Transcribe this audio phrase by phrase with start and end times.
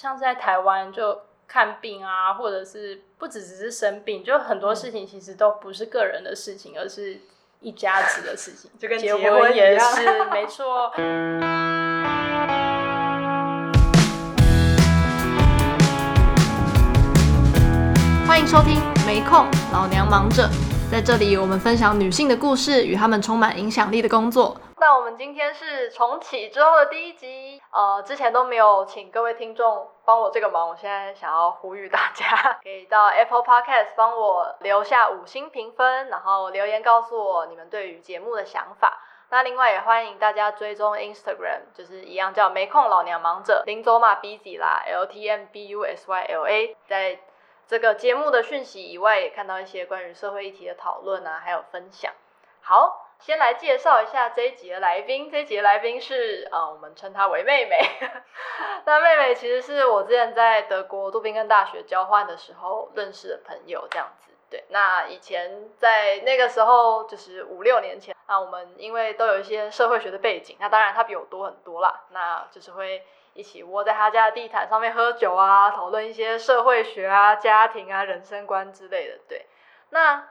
[0.00, 7.18] 像在台湾就看病啊，或者是不只只是生病，就很多事情其实都不是个人的事情，而是
[7.58, 10.90] 一家子的事情，就跟结婚也是没错。
[18.24, 20.44] 欢迎收听《没空，老娘忙着》。
[20.90, 24.56] 在这里，我们分享女性的故事与她们充满影响力的工作。
[24.78, 38.98] 那我们今天是重启之后的第一集，呃，之前都没有请各位听众帮我这个忙，我现在想要呼吁大家， 可以到 Apple Podcast 帮我留下五星评分，然后留言告诉我你们对于节目的想法。
[39.30, 47.18] 那另外也欢迎大家追踪 Instagram，就是一样叫没空老娘忙着，林走马 busy 啦，L T M B U S Y L A，在
[47.68, 52.12] 这个节目的讯息以外，也看到一些关于社会议题的讨论啊，还有分享。
[52.60, 53.04] 好。
[53.20, 57.80] 先来介绍一下这一集的来宾，这一集的来宾是呃，我们称她为妹妹。
[58.86, 64.30] 那妹妹其实是我之前在德国杜宾根大学交换的时候认识的朋友，这样子。
[64.48, 73.04] 对，那以前在那个时候，就是五六年前，那我们因为都有一些社会学的背景，那当然她比我多很多啦，那就是会
[73.38, 79.18] 一起窝在他家的地毯上面喝酒啊，讨论一些社会学啊、家庭啊、人生观之类的。
[79.28, 79.46] 对，
[79.90, 80.28] 那。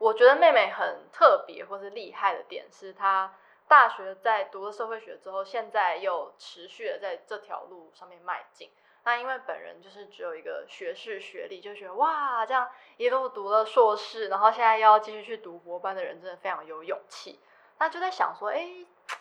[0.00, 3.34] 我觉得妹妹很特别或是厉害的点是，她
[3.68, 8.70] 大学在读了社会学之后，现在又持续的在这条路上面迈进。
[9.04, 17.38] 那因为本人就是只有一个学士学历，就觉得哇，这样一路读了硕士，然后现在又要继续去读博班的人，真的非常有勇气。
[17.78, 18.66] 那就在想说，哎，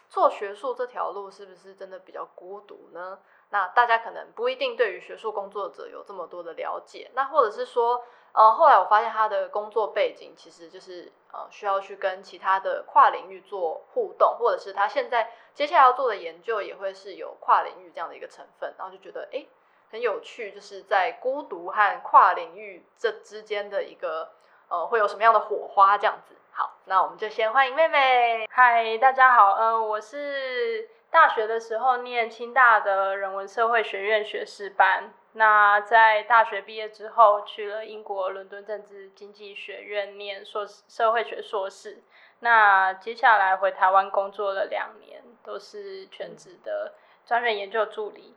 [0.10, 3.20] 做学术这条路是不是真的比较孤独呢？
[3.52, 19.50] 那大家可能不一定对于学术工作者有这么多的了解，那或者是说，呃，后来我发现他的工作背景其实就是呃需要去跟其他的跨领域做互动，或者是他现在接下来要做的研究也会是有跨领域这样的一个成分，然后就觉得诶
[19.90, 24.30] 很有趣，就是在孤独和跨领域这之间的一个
[24.68, 26.36] 呃会有什么样的火花这样子。
[26.52, 28.48] 好，那我们就先欢迎妹妹。
[28.50, 30.90] 嗨，大家好，嗯、我是。
[31.12, 42.04] 大学的时候念清大的人文社会学院学士班，那在大学毕业之后去了英国伦敦政治经济学院念硕士社会学硕士，
[42.40, 46.94] 那接下来回台湾工作了两年，都是全职的
[47.24, 48.36] 专任研究助理。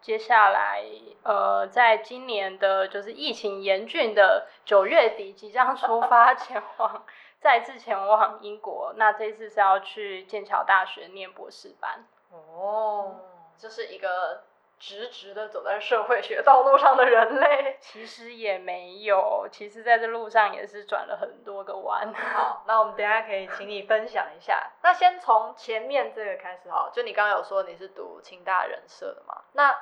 [0.00, 0.84] 接下来
[1.22, 7.04] 呃，在今年的就是疫情严峻的九月底，即将出发前往。
[7.44, 13.20] 再次前往英国，那这次是要去剑桥大学念博士班哦，
[13.58, 14.44] 这是一个
[14.78, 17.76] 直直的走在社会学道路上的人类。
[17.82, 22.14] 其实也没有，其实在这路上也是转了很多个弯。
[22.14, 24.70] 好，那我们等一下可以请你分享一下。
[24.82, 29.42] 那先从前面这个开始哈，就你刚刚有说你是读清大人社的嘛？
[29.52, 29.78] 那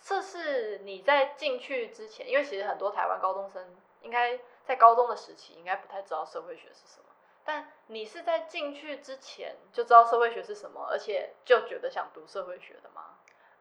[0.00, 4.38] 这是你在进去之前，因为其实很多台湾高中生应该。
[4.64, 7.06] 在高中的时期，应该不太知道社会学是什么，
[7.44, 13.02] 但你是在进去之前就知道社会学是什么，而且就觉得想读社会学的吗？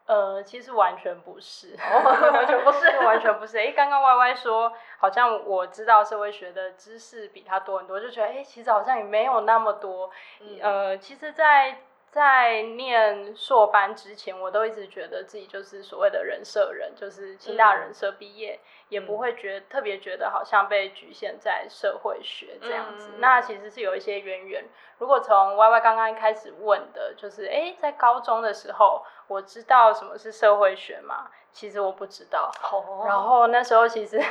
[0.08, 3.60] 呃，其实完全不是，完全不是， 完全不是。
[3.60, 10.10] 哎，刚刚 Y Y 说，好像我知道社会学的知识比他多很多，就觉得哎，其实好像也没有那么多。
[10.40, 23.12] 嗯、呃，其实，在在念硕班之前，我都一直觉得自己就是所谓的人社人，就是清大人社毕业，嗯、也不会觉得特别觉得好像被局限在社会学这样子。
[23.14, 24.66] 嗯、那其实是有一些渊源。
[24.98, 31.32] 如果从 Y Y 刚刚一开始问的，就是哎，在高中的时候，我知道什么是社会学吗？
[31.54, 32.52] 其实我不知道。
[32.72, 33.08] Oh.
[33.08, 34.22] 然后那时候其实。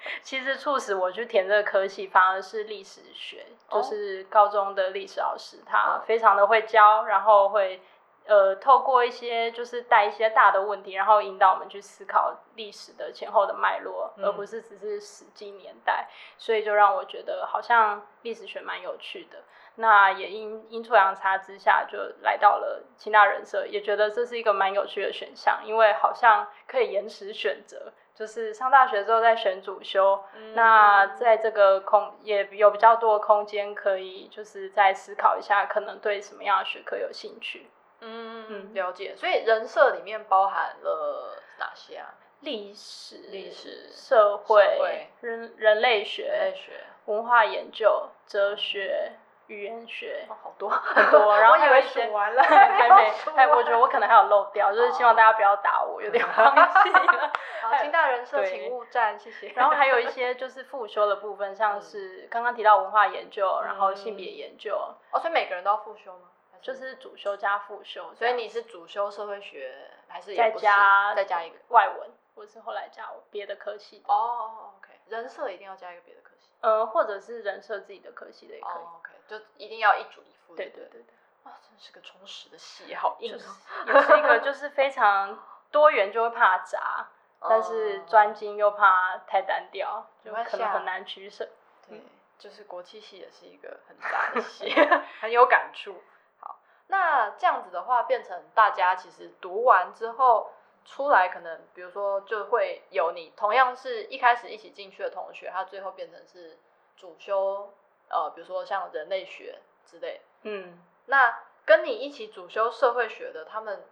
[0.22, 7.80] 其实促使我去填这个科系，反而是历史学，就是高中的历史老师，他非常的会教，然后会
[8.26, 19.38] 呃透过一些就是带一些大的问题，然后引导我们去思考历史的前后的脉络，而不是只是史记年代，所以就让我觉得好像历史学蛮有趣的。
[19.80, 27.92] 那也因阴错阳差之下，就来到了清大人社，也觉得这是一个蛮有趣的选项，因为好像可以延迟选择。
[28.18, 37.70] 就是上大学之后再选主修，嗯、那在这个空也有比较多的空间，可以就是再思考一下，可能对什么样的学科有兴趣。
[38.00, 39.14] 嗯嗯，了解。
[39.16, 42.12] 所以人设里面包含了哪些啊？
[42.40, 46.72] 历史、历史、社会、社会人人类学、人类学、
[47.04, 49.12] 文化研究、哲学。
[49.48, 57.32] 语言学、哦、好多很多， 然后还有一些完了还没，哎， 我觉得我可能还有漏掉，就是希望大家不要打我，有点忘记了。
[57.62, 59.48] 好，清大人设请勿站，谢谢。
[59.56, 64.76] 然后还有一些就是复修的部分，像是刚刚提到文化研究，然后性别研究。
[65.10, 66.28] 哦，所以每个人都要复修吗？
[66.60, 69.72] 就是主修加副修，所以你是主修社会学
[70.08, 74.12] 还是再加再加一个外文，或是后来加别的科系的。
[74.12, 76.52] 哦，OK，人设一定要加一个别的科系。
[76.60, 78.82] 呃，或者是人设自己的科系的也可以。
[78.82, 80.56] 哦，OK，就一定要一主一副。
[80.56, 81.14] 对对对对。
[81.44, 83.32] 哇，真是个充实的系，好硬。
[83.32, 85.38] 也是一个就是非常
[85.70, 87.08] 多元，就会怕杂，
[87.40, 91.48] 但是专精又怕太单调，就可能很难取舍。
[91.88, 92.02] 对，
[92.38, 94.74] 就是国际系也是一个很大的系，
[95.20, 96.02] 很有感触。
[96.40, 96.58] 好，
[96.88, 100.50] 那这样子的话，变成大家其实读完之后
[100.84, 106.58] 出来，可能比如说就会有你同样是一开始一起进去的同学，他最后变成是
[106.96, 107.72] 主修
[108.10, 110.20] 呃，比如说像人类学之类。
[110.42, 113.84] 嗯，那跟你一起主修社会学的，他们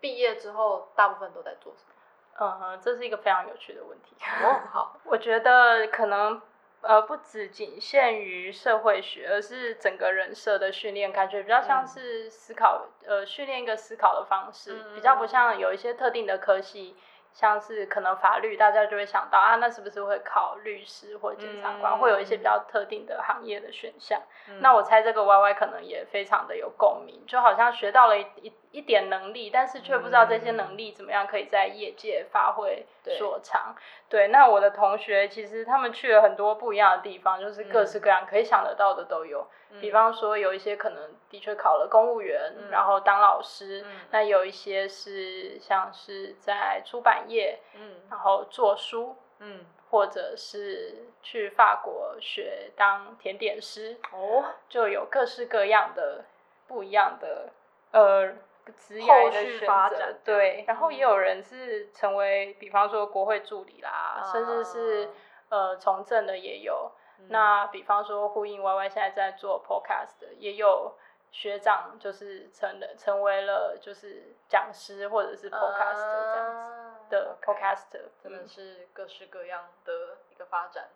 [0.00, 1.94] 毕业之后大部分都在做什么？
[2.38, 4.16] 嗯哼，这是一个非常有趣的问题。
[4.42, 6.40] 哦，好， 我觉得可能。
[6.82, 16.94] 呃，不只仅限于社会学，而是整个人设的训练，感觉比较像是思考，嗯、呃，训练一个思考的方式，嗯、比较不像有一些特定的科系。
[17.38, 24.18] 像是可能法律，大家就会想到啊，那是不是会考律师或检察官，嗯、会有一些比较特定的行业的选项？
[24.48, 32.84] 嗯、那我猜这个 Y Y 可能也非常的有共鸣，就好像学到了一一一点能力，但是却不知道这些能力怎么样可以在业界发挥
[33.18, 33.74] 所长。
[34.06, 39.46] 对，对，那我的同学其实他们去了很多不一样的地方，就是各式各样可以想得到的都有。
[39.70, 56.26] 嗯、比方说有一些可能的确考了公务员，嗯、然后当老师，嗯、那有一些是像是在出版业，嗯，然后做书，嗯，或者是去法国学当甜点师，哦，就有各式各样的
[56.68, 57.48] 不一样的
[57.92, 58.34] 呃
[58.72, 65.10] 职业的选择，对，然后也有人是成为，比方说国会助理啦，嗯、甚至是
[65.48, 66.92] 呃从政的也有。
[67.28, 70.94] 那比方说，呼应 Y Y 现在在做 podcast 的，也有
[71.30, 76.70] 学长就是成了成为了就是讲师或者是 podcast 这样子
[77.08, 80.90] 的 podcaster，真的是各式各样的一个发展。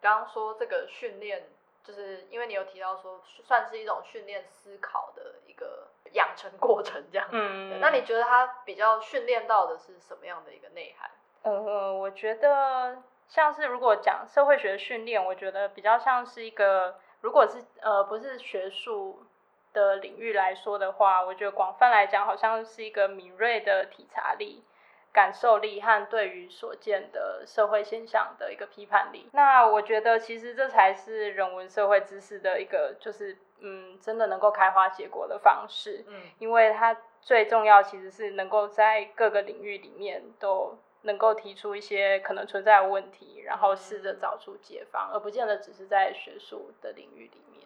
[0.00, 1.48] 刚刚说这个训练，
[1.82, 7.28] 就是因为你有提到说，算是一种训练思考的一个养成过程这样。
[7.30, 11.10] 嗯，那你觉得他比较训练到的是什么样的一个内涵？
[11.42, 13.02] 呃，我觉得。
[13.26, 19.24] 像是如果讲社会学训练，我觉得比较像是一个，如果是呃不是学术
[19.72, 24.62] 的领域来说的话，我觉得广泛来讲，好像是一个敏锐的体察力、
[25.10, 29.30] 感受力和对于所见的社会现象的一个批判力。
[29.32, 36.04] 那我觉得其实这才是人文社会知识的一个，就是嗯，真的能够开花结果的方式。
[36.08, 40.78] 嗯，因为它最重要其实是能够在各个领域里面都。
[41.06, 47.63] 能够提出一些可能存在的问题，然后试着找出解方，嗯、而不见得只是在学术的领域里面。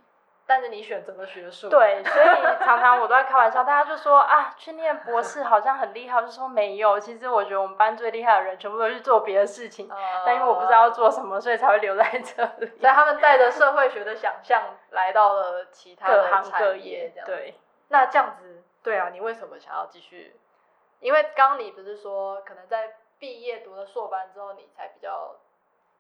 [0.49, 2.27] 但是你选择了学术，对，所以
[2.65, 6.99] 常常我都在开玩笑，大家就说啊，去念博士好像很厉害，我就说没有。
[6.99, 12.67] 其实我觉得我们班最厉害的人全部都去做别的事情，呃、但因为我不知道要做什么，所以才会留在这里。
[12.81, 17.55] 所以他们带着社会学的想象来到了其他的各行各业，这样对。
[17.89, 20.35] 那这样子，对啊，你为什么想要继续？
[21.01, 22.97] 因为刚刚你不是说可能在。
[23.21, 25.35] 毕业读了硕班之后，你才比较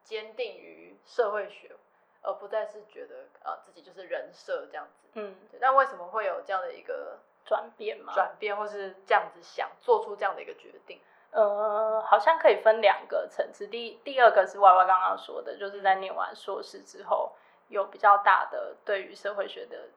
[0.05, 1.75] 坚定于社会学，
[2.23, 5.09] 而不再是觉得呃自己就是人设这样子。
[5.15, 8.13] 嗯，那为什么会有这样的一个转变吗？
[8.15, 11.01] 转变或是这样子想做出这样的一个决定？
[11.31, 13.67] 呃，好像可以分两个层次。
[13.67, 17.33] 第第二个是 Y Y 刚刚说的，就是在念完硕士之后，
[17.69, 19.89] 有比较大的对于社会学的。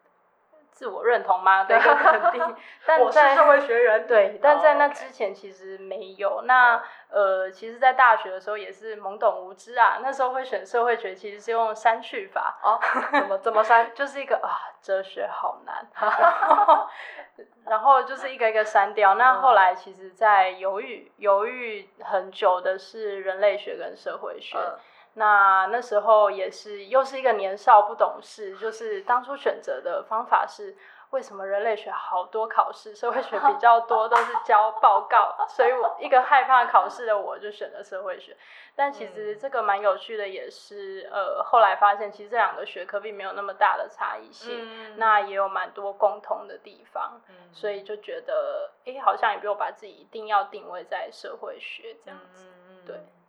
[0.71, 1.63] 自我认同吗？
[1.65, 2.55] 对，肯定。
[2.87, 4.05] 但在我是社会学人。
[4.07, 6.29] 对，但在那之前其实没有。
[6.37, 6.43] Oh.
[6.45, 9.99] 那呃，其实，在大学的时候也是懵懂无知啊。
[10.01, 12.57] 那时候会选社会学，其实是用删去法。
[12.63, 13.91] 哦，oh, 怎么怎么删？
[13.93, 15.85] 就是一个啊，哲学好难。
[17.65, 19.15] 然后就是一个一个删掉。
[19.15, 24.57] 那后来其实，在犹豫犹豫很久的是人类学跟社会学。
[24.57, 24.75] Uh.
[25.13, 30.75] 那那时候也是又是一个年少不懂事，就是当初选择的方法是
[31.09, 38.37] 为什么人类学好多考试，社会学比较多都是交报告，所以我一个害怕考试的我就选了社会学。
[38.73, 52.47] 但其实这个蛮有趣的，也是呃后来发现其实这两个学科并没有那么大的差异性，嗯、那也有蛮多共通的地方，嗯、所以就觉得哎好像也不用把自己一定要定位在社会学这样子。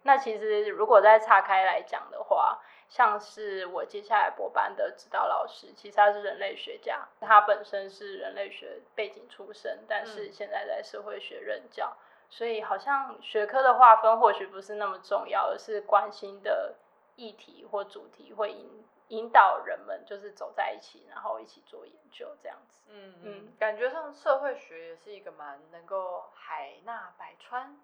[0.03, 16.75] 那其实如果再岔开来讲的话，像是我接下来博班的指导老师，其实他是人类学家，他本身是人类学背景出身，但是现在在社会学任教，嗯、所以好像学科的划分或许不是那么重要，而是关心的
[17.17, 22.81] 议题或主题会引引导人们就是走在一起，然后一起做研究这样子。
[22.89, 27.79] 嗯嗯，感觉上社会学也是一个蛮能够海纳百川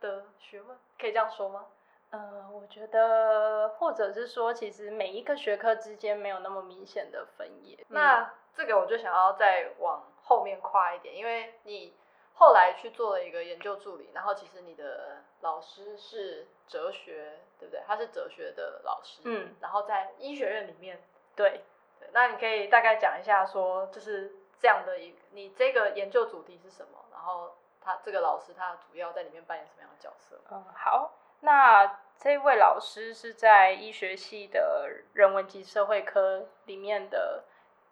[0.00, 1.66] 的学问，可以这样说吗？
[2.10, 7.76] 呃，我觉得，或者是说，其实每一个学科之间没有那么明显的分野。
[7.82, 11.94] 嗯、那这个我就想要再往后面跨一点，因为你
[12.34, 17.80] 后来去做了一个研究助理，然后其实你的老师是哲学，对不对？
[17.86, 19.20] 他是哲学的老师。
[19.24, 19.54] 嗯。
[19.60, 21.00] 然后在医学院里面。
[21.36, 21.62] 对。
[22.00, 22.08] 对。
[22.12, 26.98] 那你可以大概讲一下，说就是这样的一，你这个研究主题是什么？
[27.12, 30.40] 然后他这个老师他主要在里面扮演什么样的角色？
[30.50, 31.12] 嗯，好。
[31.42, 37.44] 那这位老师是在医学系的人文及社会科里面的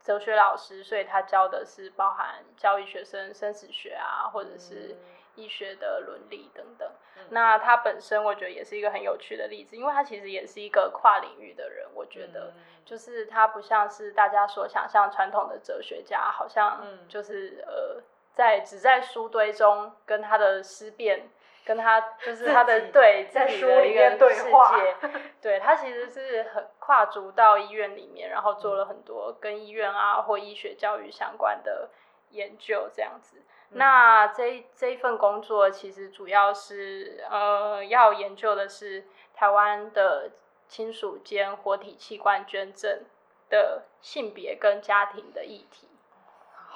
[0.03, 4.99] 哲学老师，所以他教的是包含教育学生生死学啊，或者是
[5.35, 6.93] 医学的伦理等等。
[7.17, 11.89] 嗯、那他本身我觉得也是一个很有趣的例子，因为他其实也是一个跨领域的人。
[11.95, 12.53] 我觉得
[12.85, 18.03] 就是他不像是大家所想象传统的哲学家，好像就是呃
[18.39, 21.29] 在只在书堆中跟他的思辨。
[21.69, 24.97] 跟他就是他的己对自己的一个世界，
[25.39, 31.91] 对，他其实是很跨足到医院里面，然后做了很多跟医院啊或医学教育相关的
[32.31, 33.43] 研究这样子。
[33.71, 39.05] 嗯、那这这一份工作其实主要是呃要研究的是
[39.35, 40.31] 台湾的
[40.69, 43.05] 亲属间活体器官捐赠
[43.51, 45.87] 的性别跟家庭的议题。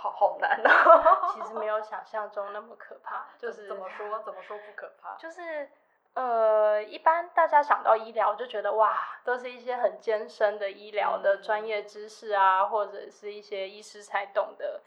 [0.03, 3.29] 好好难哦， 其实没有想象中那么可怕。
[3.39, 5.15] 就是怎么说怎么说不可怕？
[5.17, 5.71] 就是
[6.15, 14.83] 呃，一般大家想到医疗就觉得哇，都是一些很艰深的医疗的专业知识啊，嗯、或者是一些医师才懂的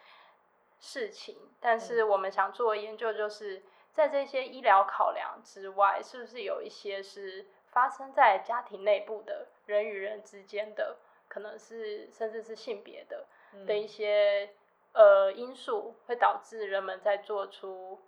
[0.82, 1.50] 事情。
[1.62, 10.98] 但是我们想做的研究，就是在这些医疗考量之外，是不是有一些是发生在家庭内部的人与人之间的，
[11.30, 14.54] 可能是甚至是性别的、嗯、的一些。
[14.96, 18.00] 呃，因素会导致人们在做出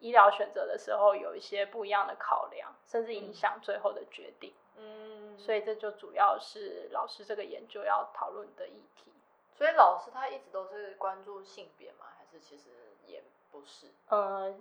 [0.00, 4.52] 医疗选择的时候有一些不一样的考量，甚至影响最后的决定。
[4.74, 9.12] 嗯，所以这就主要是老师这个研究要讨论的议题。
[9.54, 12.06] 所以老师他一直都是关注性别吗？
[12.18, 12.70] 还是其实
[13.06, 13.22] 也
[13.52, 13.86] 不是？
[14.08, 14.52] 呃，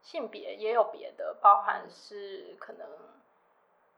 [0.00, 2.88] 性别也有别的，包含是可能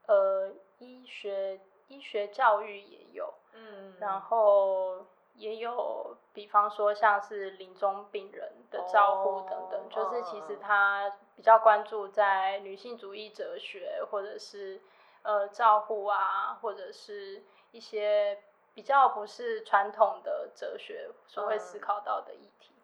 [0.07, 3.33] 呃医学医学教育也有。
[3.53, 5.07] 嗯，然后。
[5.39, 14.83] 也有，比方说像是临终病人的照护等等，oh, 就是其实他比较关注在女性主义哲学，或者是
[15.23, 18.43] 呃照护啊，或者是一些
[18.75, 22.75] 比较不是传统的哲学所会思考到的议题。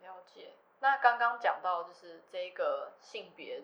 [0.00, 0.54] 嗯，了解。
[0.80, 3.62] 那刚刚讲到就是这个性别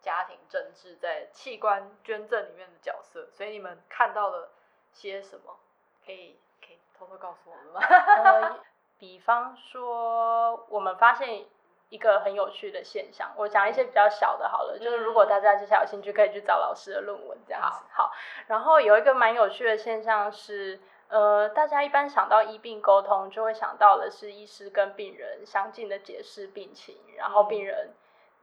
[0.00, 4.52] 家庭政治在器官捐赠里面的角色，所以你们看到了
[4.92, 5.56] 些什么？
[6.06, 6.38] 可以。
[6.98, 7.80] 偷偷告诉我们吗？
[7.80, 8.56] 呃，
[8.98, 11.44] 比方说，我们发现
[11.88, 13.32] 一个很有趣的现象。
[13.36, 17.84] 我讲一些比较小的，好了，嗯、就是如果大家接下来有兴趣，可以去找老师的论文这样子。
[17.92, 18.12] 好，好，
[18.46, 27.92] 然后有一个蛮有趣的现象是，呃，大家一般想到医病沟通，就会想到的是医师跟病人详尽的解释病情，然后病人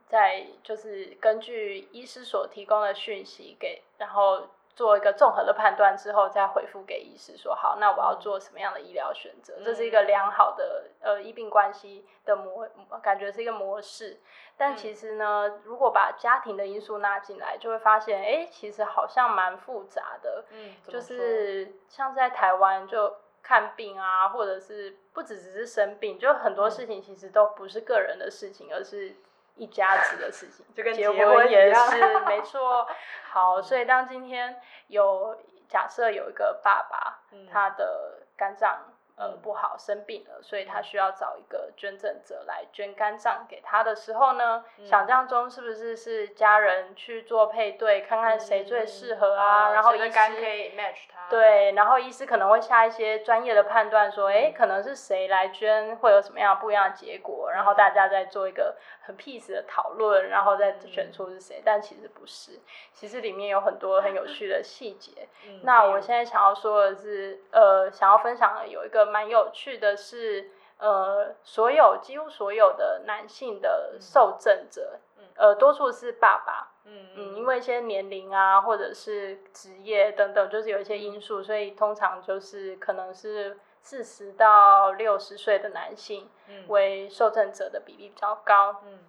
[0.06, 4.48] 在就是根据医师所提供的讯息给，然后。
[4.74, 9.54] 做一个综合的判断之后，再回复给医师说好，那我要做什么样的医疗选择？
[9.58, 12.66] 嗯、这是一个良好的呃医病关系的模，
[13.02, 14.20] 感觉是一个模式。
[14.56, 20.44] 但其实呢，嗯、如果把家庭的因素拉进来，就会发现，哎、欸，其实好像蛮复杂的。
[20.50, 29.16] 嗯，就是像在台湾就看病啊，或者是不只只是生病，就很多事情其实都不是个人的事情，而是。
[29.56, 32.86] 一家子的事情，就跟结婚也是没错。
[33.30, 35.36] 好，所以当今天有
[35.68, 38.91] 假设有一个爸爸，嗯、他的肝脏。
[39.22, 49.68] 呃，不好，生病了，所以他需要找一个捐赠者来捐肝脏给他的时候呢，嗯、想象中是不是是家人去做配对，看看谁最适合啊？
[49.68, 51.28] 嗯、然后医师可以 match 他。
[51.30, 57.52] 对，然后医师可能会下一些专业的判断，说，哎、嗯，可能是谁来捐会有什么样不一样的结果？
[57.52, 61.58] 然后大家再做一个很 peace 的讨论，然后再选出是谁。
[61.60, 62.58] 嗯、但其实不是，
[62.92, 65.28] 其实里面有很多很有趣的细节。
[65.46, 69.11] 嗯、那我现在想要说的是，呃，想要分享的有一个。
[69.12, 77.08] 蛮有趣的是，呃，所有几乎所有的男性的受赠者，嗯、呃，多数是爸爸，嗯。
[77.14, 86.30] 嗯，因为一些年龄啊，或者是职业等等，就是有一些因素，所以通常就是可能是四十到六十岁的男性
[86.68, 89.00] 为受赠者的比例比较高，嗯，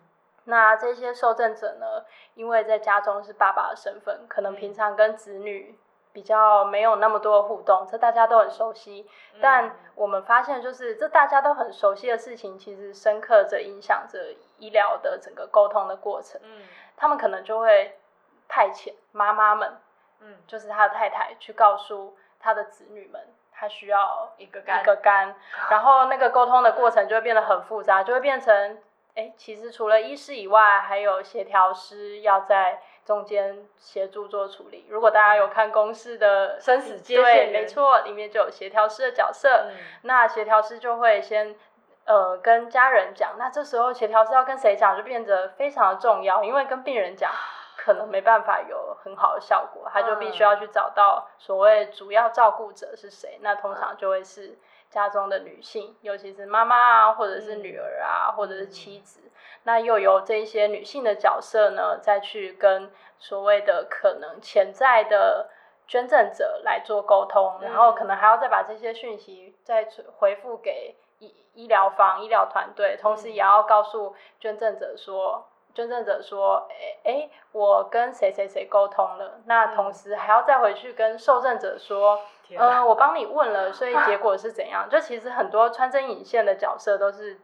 [0.44, 2.04] 那这些受赠者呢，
[2.36, 5.80] 因为在家中是爸爸的身份，可能平常跟子女。
[6.13, 9.10] 比较没有那么多的互动，这大家都很熟悉。
[9.34, 16.39] 嗯、但我们发现，就是这大家都很熟悉的事情，其实深刻着影响着医疗的整个沟通的过程。
[16.43, 16.62] 嗯，
[16.96, 17.98] 他们可能就会
[18.48, 19.75] 派遣妈妈们，
[20.20, 23.20] 嗯，就是他的太太去告诉他的子女们，
[23.51, 25.36] 他需要一个肝，一个肝，
[25.72, 28.77] 然后那个沟通的过程就会变得很复杂，就会变成，
[29.15, 32.79] 哎，其实除了医师以外，还有协调师要在。
[33.06, 34.86] 中间协助做处理。
[34.90, 39.66] 如果大家有看公视的生死接线，对，没错，里面就有协调师的角色。
[39.70, 41.56] 嗯、那协调师就会先
[42.06, 47.32] 呃跟家人讲，那这时候协调师要跟谁讲，就变得非常的重要，因为跟病人讲
[47.76, 53.40] 可能没办法有很好的效果，他就必须要去找到所谓主要照顾者是谁。
[53.42, 54.58] 那通常就会是
[54.94, 59.22] 家中的女性，尤其是妈妈啊，或者是女儿啊，嗯、或者是妻子。
[59.64, 65.50] 那又由这些女性的角色呢，再去跟所谓的可能潜在的
[65.88, 69.88] 捐赠者来做沟通，然后可能还要再把这些讯息再
[70.20, 82.22] 回复给医医疗方、医疗团队，同时也要告诉捐赠者说，捐赠者说，哎哎，我跟谁谁谁沟通了，那同时还要再回去跟受赠者说，嗯、
[82.58, 84.88] 呃，我帮你问了， 所以结果是怎样？
[84.90, 87.40] 就其实很多穿针引线的角色都是。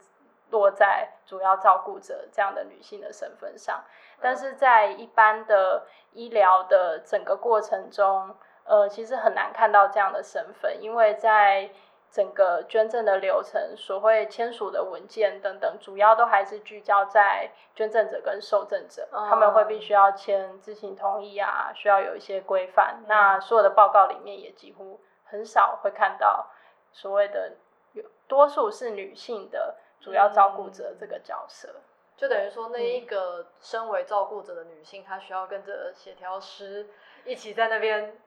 [0.51, 3.83] 落在主要照顾者这样的女性的身份上，
[4.19, 11.69] 但是在一般的医疗的整个过程中，呃，其实很难看到这样的身份，因为在
[12.11, 23.03] 整个捐赠的流程所会签署的文件等等，主要都还是聚焦在捐赠者跟受赠者，他们会必须要签知情同意啊，需要有一些规范。
[23.07, 26.47] 那所有的报告里面也几乎很少会看到
[26.91, 27.53] 所谓的
[27.93, 29.75] 有多数是女性的。
[30.01, 31.81] 主要照顾者这个角色，嗯、
[32.15, 36.87] 就等于说，那一个身为照顾者的女性，嗯、她需要跟着协调师
[37.25, 38.17] 一起在那边，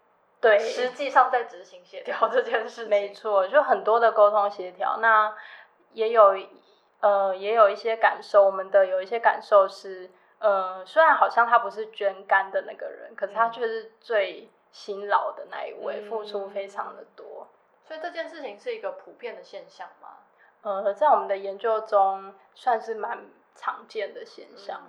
[0.43, 2.91] 对，实际上在执行协调这件事情。
[2.91, 4.99] 没错，就很多的沟通协调。
[5.01, 5.35] 那
[5.93, 6.37] 也有
[7.01, 17.47] 呃，也有一些感受，我们的有一些感受是，呃，虽然好像他不是捐肝的那个人，可是他却是最辛劳的那一位，嗯、付出非常的多。
[17.85, 20.19] 所以这件事情是一个普遍的现象吗？
[20.63, 24.81] 呃，在我们的研究中，算是蛮常见的现象。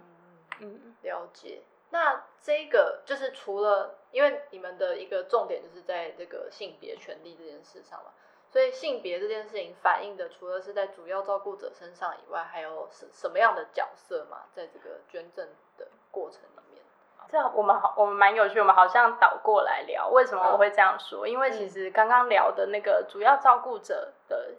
[0.59, 1.61] 嗯，嗯，了解。
[1.93, 8.09] 那这个就是除了，因为你们的一个重点就是在这个性别权利这件事上嘛，
[8.49, 14.45] 所以性别这件事情反映的，除了是在主要照顾者身上以外，还有什什么样的角色嘛？
[14.55, 16.83] 在这个捐赠的过程里面，
[17.29, 21.27] 这样我们好，我们蛮有趣，我们好像倒过来聊，为什么我会这样说？
[21.27, 24.55] 嗯、因为其实刚刚聊的那个主要照顾者的。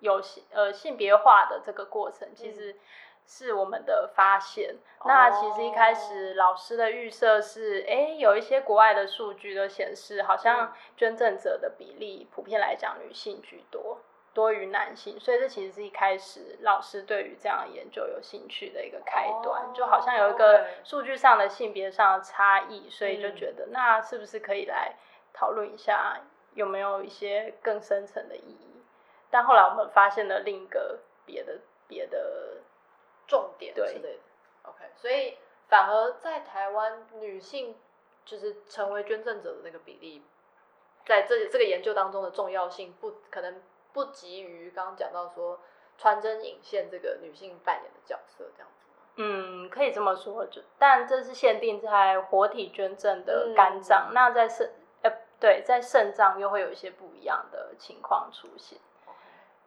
[0.00, 2.76] 有性呃性别化的这个过程，其实
[3.26, 4.74] 是我们的发现。
[4.74, 13.98] 嗯、那其实一开始老师的预设是，哎、欸，有一些国外的数据都显示，好像捐赠者的比例普遍来讲女性居多，
[14.32, 15.18] 多于男性。
[15.18, 24.94] 所以这其实是一开始老师对于这样的研究有兴趣的一个开端，哦、就好像有一个数据上的性别上的差异，所以就觉得那是不是可以来
[25.32, 26.20] 讨论一下，
[26.54, 28.82] 有没有一些更深层的意义？
[29.28, 31.58] 但后来我们发现了另一个别的
[31.88, 32.58] 别的
[33.26, 34.08] 重点之类的
[34.62, 35.36] ，OK，所以
[35.68, 37.76] 反而在台湾女性
[38.24, 40.22] 就是成为捐赠者的那个比例，
[41.04, 43.62] 在这这个研究当中的重要性不可能
[43.92, 45.60] 不及于刚刚讲到说
[45.98, 48.86] 穿针引线这个女性扮演的角色这样子？
[49.16, 55.10] 嗯，可以这么说，就但这是限定在活体捐赠的肝脏，嗯、那在肾呃
[55.40, 58.78] 对，在肾脏又会有一些不一样的情况出现。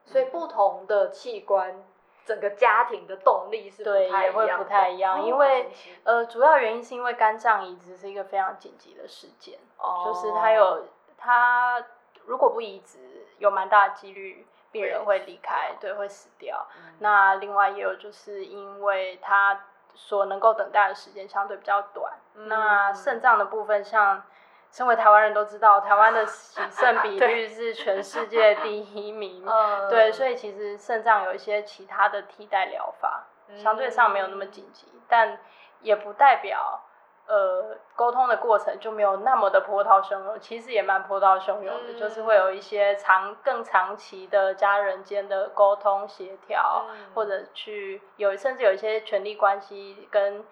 [0.06, 1.84] 所以不同的器官，
[2.26, 4.22] 整个家庭的动力是不太一样的。
[4.22, 5.72] 对，也会不太一样，因为
[6.04, 11.84] 呃，主要原因是因为肝脏移植是一个非常紧急的事件，哦、就是它有它
[12.26, 16.68] 如果不移植，有蛮大的几率病人会离开，对，会死掉。
[16.78, 24.24] 嗯、那另外也有就是因为它所能够等待的时间相对比较短，嗯、那肾脏的部分像。
[24.72, 29.44] 身为台湾人都知道，台湾的洗 肾比率是全世界 第一名。
[29.90, 35.40] 对，对，所以其实肾脏有一些其他的替代疗法，相对上没有那么紧急，嗯、但
[35.82, 36.80] 也不代表
[37.26, 40.40] 呃沟通的过程就没有那么的波涛汹涌。
[40.40, 50.46] 其实也蛮波涛汹涌的，嗯、就是会有一些长更长期的家人间的沟通协调，嗯、或者去有甚至有一些权力关系跟。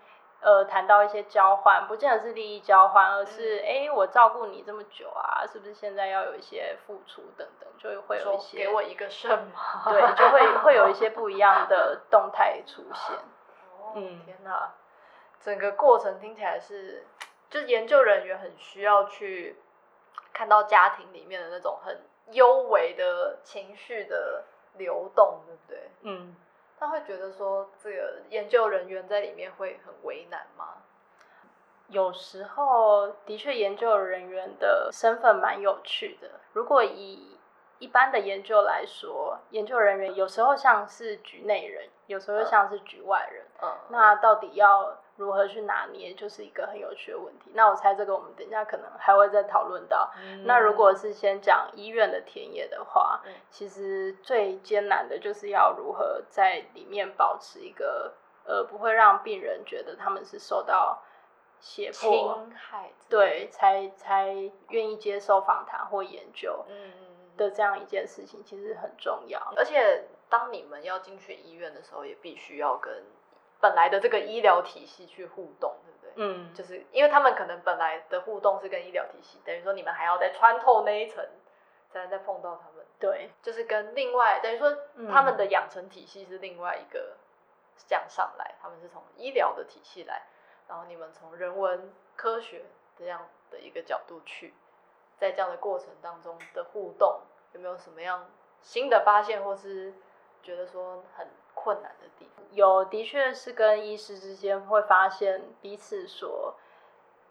[0.47, 13.17] 呃，谈到一些交换，不见得是利益交换，而是哎、嗯，我照顾你这么久啊，是不是现在要有一些付出等等，就会有一些给我一个什么，对，就会会有一些不一样的动态出现。
[13.17, 14.73] 哦，嗯、天哪，
[15.41, 17.05] 整个过程听起来是，
[17.49, 19.57] 就是研究人员很需要去
[20.31, 21.99] 看到家庭里面的那种很
[22.31, 24.45] 幽微的情绪的
[24.77, 25.91] 流动，对不对？
[26.03, 26.37] 嗯。
[26.79, 30.83] 他会觉得说，这个研究人员在里面会很为难吗？
[31.89, 36.29] 有时候，的确，研究人员的身份蛮有趣的。
[36.53, 37.39] 如果以
[37.79, 43.45] 一般的研究来说，研究人员有时候像是局内人，有时候像是局外人。
[43.61, 43.73] 嗯。
[43.89, 47.51] 那到底要如何去拿捏，就是一个很有趣的问题。
[47.53, 50.09] 那我猜这个我们等一下可能还会再讨论到。
[50.23, 50.45] 嗯。
[50.45, 58.13] 那如果是先讲医院的田野的话，嗯，其实最艰难的就是要如何在里面保持一个
[58.45, 61.03] 呃，不会让病人觉得他们是受到。
[61.59, 64.27] 胁迫、侵害，对，才才
[64.69, 66.91] 愿意接受访谈或研究，嗯
[67.35, 69.39] 的这样一件事情，其实很重要。
[69.55, 73.03] 而且，当你们要进去医院的时候，也必须要跟
[73.59, 76.11] 本来的这个医疗体系去互动，对不对？
[76.15, 81.25] 嗯，就是因为他们可能本来的互动是跟医疗体系，等于说你们还要再穿透那一层，
[81.91, 82.85] 才能再碰到他们。
[82.99, 84.75] 对，就是跟另外等于说
[85.11, 87.15] 他们的养成体系是另外一个
[87.87, 90.23] 这样上来，他们是从医疗的体系来。
[90.67, 92.65] 然后你们从人文科学
[92.97, 94.53] 这样的一个角度去，
[95.17, 97.21] 在这样的过程当中的互动，
[97.53, 98.29] 有没有什么样
[98.61, 99.93] 新的发现，或是
[100.41, 101.27] 觉得说很
[101.63, 102.45] 困难的地方？
[102.51, 106.55] 有，的确是跟医师之间会发现彼此所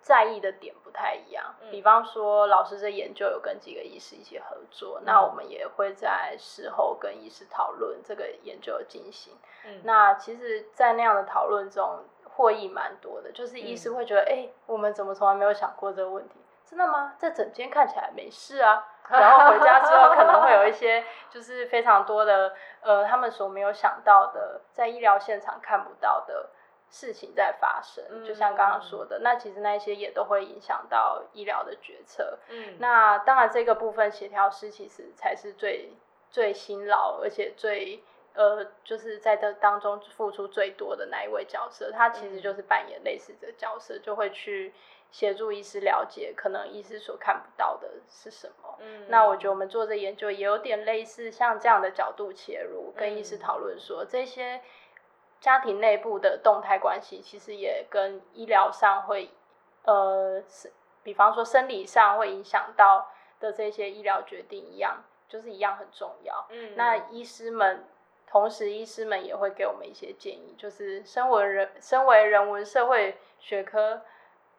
[0.00, 1.54] 在意的点不太一样。
[1.60, 9.32] 嗯、比方说，老师这研究有跟几个医师一起合作，嗯、那我们也会在事后跟医师讨论这个研究的进行。
[9.64, 12.04] 嗯、那其实，在那样的讨论中。
[12.38, 16.34] 获益蛮多的，就是医师会觉得，哎、我们怎么从来没有想过这个问题？
[16.66, 17.14] 真的吗？
[17.18, 26.50] 这整间看起来没事啊，然后回家之后可能会有一 些，就是非常多的，呃，他们所没有想到的，在医疗现场看不到的
[26.90, 28.04] 事情在发生。
[28.10, 32.38] 嗯、就像刚刚说的，那其实那些也都会影响到医疗的决策。
[32.48, 35.92] 嗯，那当然这个部分协调师其实才是最
[36.30, 38.02] 最辛劳，而且最。
[38.38, 44.74] 呃，就是在这当中付出最多的那一位角色，他其实就是扮演类似的角色，嗯、就会去
[45.16, 48.76] 协助医师了解可能医师所看不到的是什么。
[48.80, 54.60] 嗯，那我觉得我们做这研究也有点类似，像这样的角度切入，跟医师讨论说，嗯、这些
[55.40, 59.30] 家庭内部的动态关系，其实也跟医疗上会，
[59.84, 60.70] 呃，是
[61.02, 66.46] 比方说生理上会影响到的这些医疗决定一样，就是一样很重要。
[66.50, 67.86] 嗯，那医师们。
[68.28, 74.02] 同时，医师们也会给我们一些建议，就是身为人，身为人文社会学科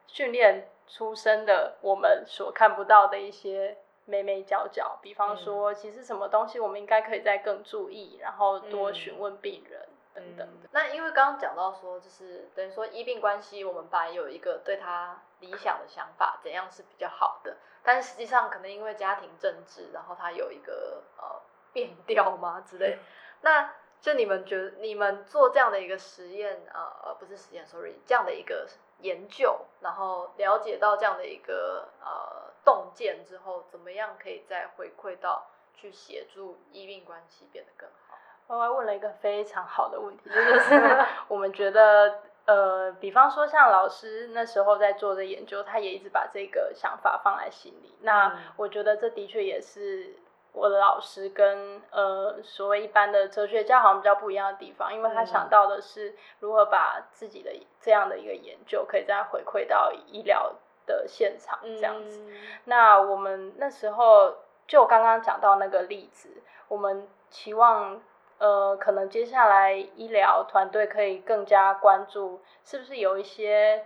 [0.07, 9.81] 训练出身的我们所看不到的一些眉眉角角，比方说，其实什么东西我们应该可以再更注意，然后多询问病人、
[10.15, 10.69] 嗯、等等的。
[10.71, 21.41] 那因为刚刚讲到说，就是等于说医病关系，我们本来有一个对他理想的想法，怎样是比较好的，但是实际上可能因为家庭政治，然后他有一个呃
[21.73, 22.97] 变调吗之类。
[23.41, 28.67] 那就你们觉得，你们做这样的一个实验，呃，不是实验，sorry，这样的一个
[29.01, 38.17] 研究，然后了解到这样的一个呃洞见之后，怎么样可以再回馈到去协助医病关系变得更好？
[38.47, 47.95] 歪歪问了一个非常好的问题，就是 我们觉得，呃，比方说像老师那时候在做的研究，他也一直把这个想法放在心里。
[48.01, 50.15] 那我觉得这的确也是。
[50.57, 60.53] 我的老师跟呃所谓一般的哲学家好像比较不一样的地方，因为他想到的是如何把自己的这样的一个研究可以再回馈到医疗
[60.87, 62.25] 的现场这样子。
[62.27, 62.33] 嗯、
[62.65, 68.01] 那我们那时候就刚刚讲到那个例子，我们期望
[68.39, 73.85] 呃可能接下来医疗团队可以更加关注是不是有一些。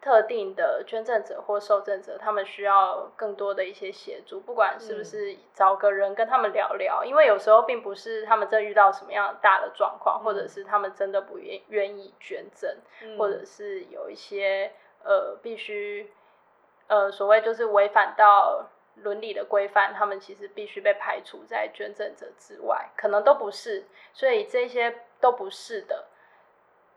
[0.00, 16.12] 特定的捐赠者或受赠者，他们需要更多的一些协助，不管是不是找个人跟他们聊聊，嗯、因为有时候并不是他们真遇到什么样大的状况，嗯、或者是他们真的不愿愿意捐赠，嗯、或者是有一些呃必须
[16.86, 18.66] 呃所谓就是违反到
[19.02, 26.06] 伦理的规范，他们其实必须被排除在捐赠者之外，可能都不是，所以这些都不是的。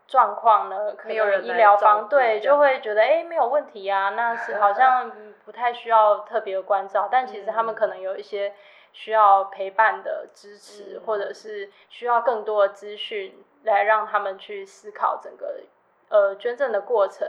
[0.06, 0.94] 状况呢？
[0.94, 5.10] 可能医疗方对就会觉得哎、欸，没有问题啊，那 是好像
[5.44, 8.54] 不太需要特别的关照，但其实他们可能有一些
[8.92, 15.60] 需要陪伴的支持，嗯、或者是需要更多的资讯来让他们去思考整个
[16.08, 17.26] 呃捐赠的过程，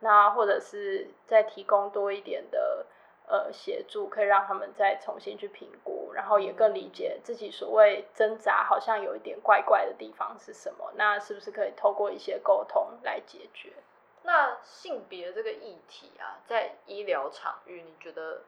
[0.00, 2.86] 那或者是再提供多一点的。
[3.28, 10.92] 呃，协助可以让他们再重新去评估，然后也更理解自己所谓挣扎，好像有一点怪怪的地方是什么？
[10.94, 13.72] 那是不是可以透过一些沟通来解决？
[14.22, 18.42] 那性别这个议题啊，在医疗场域，你觉得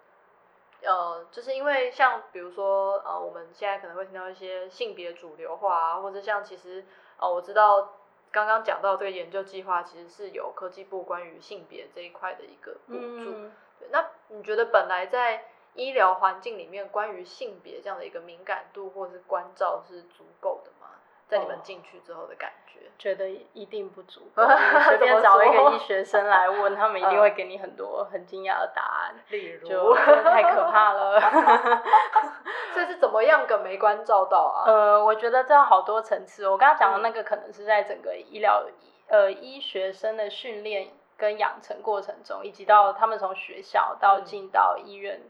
[0.82, 6.84] 呃，就是因为像比如说呃，我们现在可能会听到一些性别主流化啊，或者像其实
[7.18, 7.94] 呃，我知道
[8.30, 13.30] 刚刚讲到这个研究计划，其实是有科技部关于性别这一块的一个补助。
[13.32, 20.86] 嗯、对，那你觉得本来在医疗环境里面，关于性别这样的一个敏感度或者是关照是足够的吗？
[21.28, 24.42] 在你们进去之后的感觉，哦、觉得一定不足够。
[24.88, 29.14] 随便找一个医学生来问，他们一定会给你很多很惊讶的答案。
[29.28, 31.20] 例如，就太可怕了。
[32.74, 34.64] 这是怎么样个没关照到啊？
[34.66, 36.48] 呃，我觉得这样好多层次。
[36.48, 38.64] 我刚刚讲的那个，可能是在整个医疗
[39.08, 40.88] 呃医学生的训练
[41.18, 45.20] 跟养成过程中，以及到他们从学校到进到医院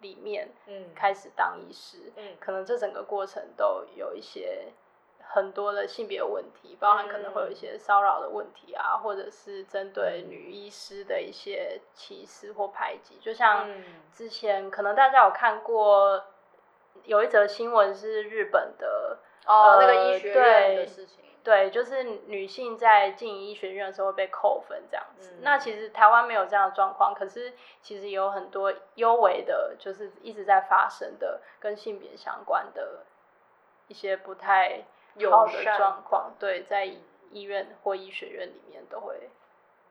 [0.00, 4.72] 里面，嗯，开始当医师，嗯，可能这整个过程都有一些。
[5.26, 13.18] 很多的性别问题，包含可能会有一些骚扰的问题啊，嗯、或者是针对女医师的一些歧视或排挤。
[13.20, 13.68] 就像
[14.12, 16.22] 之前可能大家有看过，
[17.02, 21.24] 有一则新闻是日本的哦，呃、那个医学院的事情。
[21.44, 25.34] 对，就是女性在进医学院的时候会被扣分这样子。
[25.34, 27.52] 嗯、那其实台湾没有这样的状况，可是
[27.82, 33.04] 其实有很多幽微的，就是一直在发生的跟性别相关的
[33.86, 34.84] 一些不太。
[35.30, 36.84] 好的状况，对，在
[37.30, 39.30] 医院或医学院里面都会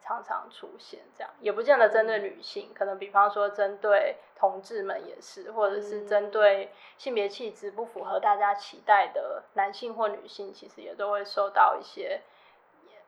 [0.03, 12.21] 常常出现，这样也不见得针对女性，嗯、可能比方说针对同志们也是，或者是针对性别气质不符合大家期待的男性或女性，其实也都会受到一些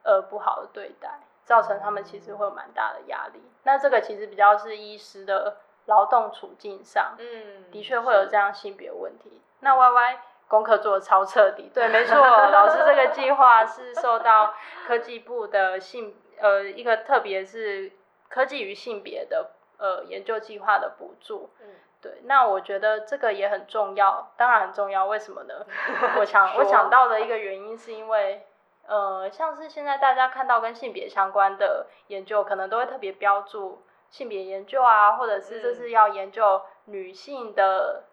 [0.03, 3.39] 呃不好的对待，造成他们其实会有蛮大的压力。
[3.43, 9.41] 嗯、那这个其实比较是医师的劳动处境上，嗯，的确会有这样性别问题。
[9.60, 10.19] 那 Y Y。
[10.47, 14.53] 功课做的超彻底，对，没错，老师这个计划是受到
[14.86, 17.91] 科技部的性呃一个特别是
[18.29, 21.67] 科技与性别的呃研究计划的补助，嗯，
[22.01, 25.65] 对，那我觉得这个也很重要，当然很重要，为什么呢？
[26.19, 28.45] 我想我想到的一个原因是因为
[28.87, 38.03] 呃像是现在大家看到跟性别相关的研究，可能都会特别标注性别研究啊，或者是这是要研究女性的。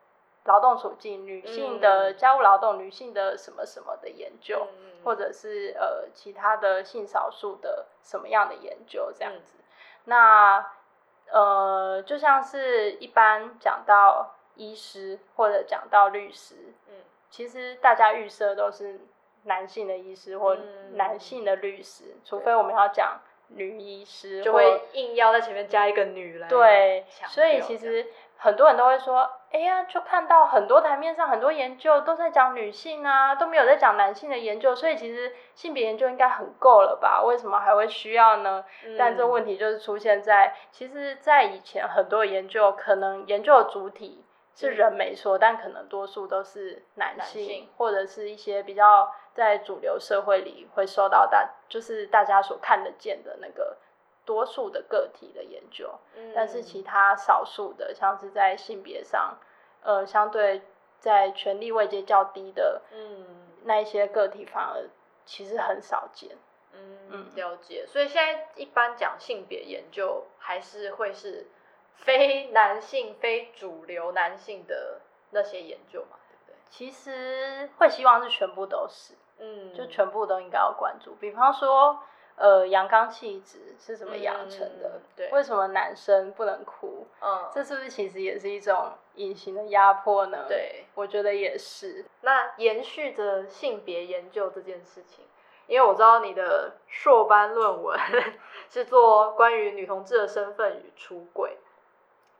[0.45, 9.59] 劳动处境，女性的家务劳动，嗯、女性的什么什么的研究，嗯、或者是呃其他的性少数的什么样的研究这样子。
[9.59, 9.65] 嗯、
[10.05, 10.67] 那
[11.31, 16.95] 呃就像是一般讲到医师或者讲到律师，嗯，
[17.31, 19.01] 其实大家预设都是
[19.45, 20.57] 男性的医师或
[20.93, 26.49] 男性的律师，嗯、除非我们要讲女医师，就会硬要在前面加一个女来。
[26.49, 28.07] 对，所以其实
[28.43, 29.31] 很多人都会说。
[29.53, 37.23] 哎呀，就看到很多台面上很多研究都在讲女性啊，都没有在讲男性的研究，所以其实性别研究应该很够了吧？
[37.23, 38.65] 为什么还会需要呢？
[38.87, 44.25] 嗯、但这问题就是出现在，其实，在以前很多研究可能研究的主体
[44.55, 53.77] 是人没错，嗯、但可能多数都是男性，男性或者是一些比较在主流社会里会受到大，就是大家所看得见的那个。
[54.25, 59.37] 多数的个体的研究，嗯、但是其他少数的，像是在性别上，
[59.83, 60.63] 呃，相对
[61.01, 63.27] 在权力位阶较低的，嗯，
[63.65, 64.89] 那一些个体反而
[65.27, 66.37] 其实很少见。
[66.73, 67.85] 嗯，嗯了解。
[67.87, 71.49] 所以现在一般讲性别研究，还是会是
[71.97, 76.55] 非男性、非主流男性的那些研究嘛，对不对？
[76.71, 81.17] 其实会希望是全部都是，嗯，就全部都应该要关注。
[81.17, 81.99] 比方说。
[82.37, 84.93] 呃，阳刚气质是怎么养成的？
[84.95, 87.07] 嗯、对，为什么男生不能哭？
[87.21, 90.47] 嗯，这是不是其实也是一种隐形的压迫呢？
[90.49, 92.05] 对，我觉得也是。
[92.23, 95.25] 那延续着性别研究这件事情，
[95.67, 97.99] 因为我知道你的硕班论文
[98.69, 101.59] 是做关于女同志的身份与出轨。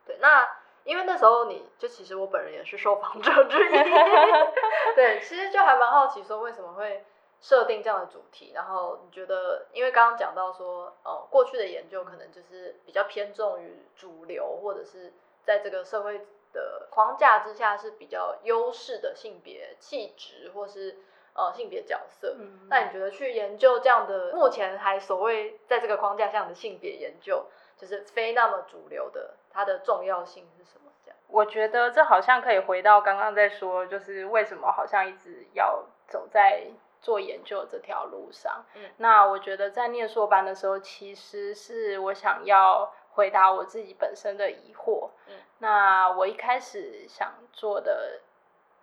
[0.05, 0.45] 对，那
[0.83, 3.71] 因为那时候你就其实我本人也是受访者之一。
[4.95, 7.05] 对，其实就还蛮好奇说为什么会。
[7.43, 15.11] 设定这样的主题，然后你觉得，因为刚刚讲到说，呃，过去的研究可能就是比较偏重于主流，或者是
[15.43, 20.99] 在这个社会的框架之下是比较优势的性别气质，或是
[21.33, 22.33] 呃性别角色。
[22.39, 30.89] 嗯，那你觉得去研究这样的目前还所谓在这个框架下的性别研究，就是非那么主流的，它的重要性是什么？
[31.03, 36.67] 这样，我觉得这好像可以回到刚刚在说，就是为什么好像一直要走在。
[37.03, 45.09] 做研究这条路上，嗯，那我觉得在念硕班的时候，其实是我想要回答我自己本身的疑惑。
[45.27, 48.21] 嗯，那我一开始想做的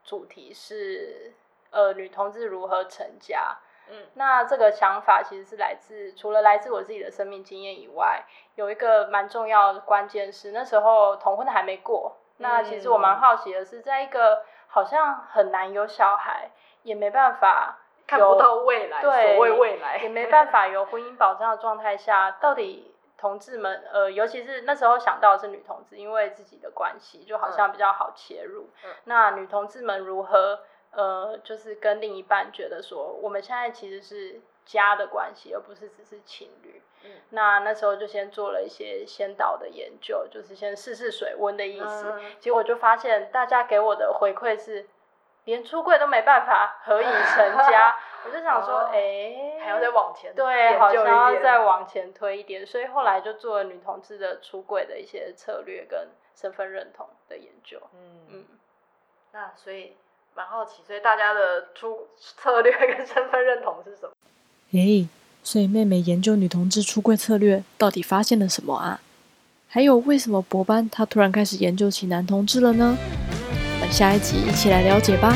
[0.04, 1.32] 主题是，
[1.70, 3.56] 呃，女同志如何成家。
[3.88, 12.18] 嗯，那这个想法其实是来自除了来自我自己的生命经验以外，有一个蛮重要的关键是那时候同婚还没过。
[12.36, 16.50] 那其实我蛮好奇的是，在一个好像很难有小孩，
[16.84, 17.78] 也没办法
[18.10, 28.70] 看不到未来，所谓未来也没办法有婚姻保障的状态下，到底同志们，呃，尤其是那时候想到的是女同志，因为自己的关系，就好像比较好切入。
[28.84, 30.58] 嗯、那女同志们如何，
[30.90, 36.82] 呃，就是跟另一半觉得说，我们现在其实是家的关系，而不是只是情侣。
[37.04, 42.12] 嗯、那那时候就先做了一些先导的研究，就是先试试水温的意思。
[42.18, 44.88] 嗯、结果就发现，大家给我的回馈是，
[45.44, 47.96] 连出柜都没办法，何以成家？
[48.24, 52.66] 我就想说，哎、欸，还要再往前，对，好像要再往前推一点。
[52.66, 57.80] 所以后来就做了女同志的出柜的一些策略跟身份认同的研究。
[57.94, 58.44] 嗯嗯，
[59.32, 59.96] 那所以
[60.34, 64.12] 蛮好奇，所以大家的出 策略跟身份认同是什么？
[64.72, 65.08] 诶
[65.42, 69.00] 所以妹妹研究女同志出柜策略，到底发现了什么啊？
[69.68, 72.98] 还有为什么博班她突然开始研究起男同志了呢？
[73.90, 75.34] 下一集一起来了解吧。